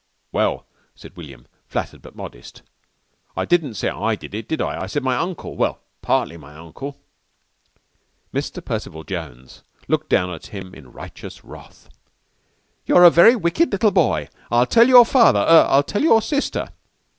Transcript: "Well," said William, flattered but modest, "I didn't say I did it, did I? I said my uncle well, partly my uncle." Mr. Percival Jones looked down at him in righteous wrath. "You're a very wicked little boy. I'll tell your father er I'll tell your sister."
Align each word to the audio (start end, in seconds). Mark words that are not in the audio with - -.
"Well," 0.31 0.65
said 0.95 1.15
William, 1.15 1.45
flattered 1.67 2.01
but 2.01 2.15
modest, 2.15 2.63
"I 3.37 3.45
didn't 3.45 3.75
say 3.75 3.87
I 3.87 4.15
did 4.15 4.33
it, 4.33 4.47
did 4.47 4.59
I? 4.59 4.81
I 4.81 4.87
said 4.87 5.03
my 5.03 5.15
uncle 5.15 5.55
well, 5.55 5.79
partly 6.01 6.37
my 6.37 6.55
uncle." 6.55 6.97
Mr. 8.33 8.65
Percival 8.65 9.03
Jones 9.03 9.61
looked 9.87 10.09
down 10.09 10.31
at 10.33 10.47
him 10.47 10.73
in 10.73 10.91
righteous 10.91 11.43
wrath. 11.43 11.87
"You're 12.87 13.03
a 13.03 13.11
very 13.11 13.35
wicked 13.35 13.71
little 13.71 13.91
boy. 13.91 14.29
I'll 14.49 14.65
tell 14.65 14.87
your 14.87 15.05
father 15.05 15.41
er 15.41 15.67
I'll 15.69 15.83
tell 15.83 16.01
your 16.01 16.23
sister." 16.23 16.69